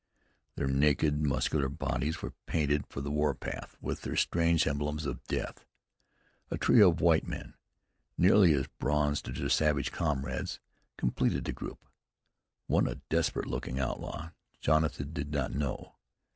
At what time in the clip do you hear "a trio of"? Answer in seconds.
6.49-7.01